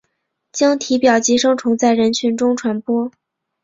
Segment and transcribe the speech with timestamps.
[0.51, 3.11] 经体表寄生虫在人群中传播。